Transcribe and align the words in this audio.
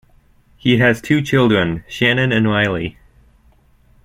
He 0.57 0.79
has 0.79 0.99
two 0.99 1.21
children, 1.21 1.83
Shannon 1.87 2.31
and 2.31 2.47
Riley. 2.47 2.97